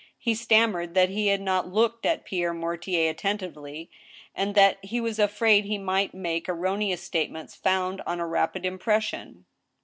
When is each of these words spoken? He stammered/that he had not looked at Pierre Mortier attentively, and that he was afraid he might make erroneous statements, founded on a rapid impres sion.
He 0.17 0.33
stammered/that 0.33 1.09
he 1.09 1.27
had 1.27 1.41
not 1.41 1.71
looked 1.71 2.07
at 2.07 2.25
Pierre 2.25 2.55
Mortier 2.55 3.07
attentively, 3.11 3.91
and 4.33 4.55
that 4.55 4.83
he 4.83 4.99
was 4.99 5.19
afraid 5.19 5.65
he 5.65 5.77
might 5.77 6.11
make 6.15 6.49
erroneous 6.49 7.03
statements, 7.03 7.53
founded 7.53 8.03
on 8.07 8.19
a 8.19 8.25
rapid 8.25 8.63
impres 8.63 9.01
sion. 9.03 9.45